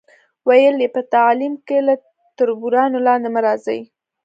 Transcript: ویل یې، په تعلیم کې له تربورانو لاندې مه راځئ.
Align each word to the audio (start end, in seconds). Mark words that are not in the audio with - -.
ویل 0.47 0.75
یې، 0.83 0.89
په 0.95 1.01
تعلیم 1.13 1.53
کې 1.67 1.77
له 1.87 1.93
تربورانو 2.37 2.97
لاندې 3.07 3.29
مه 3.35 3.41
راځئ. 3.45 3.79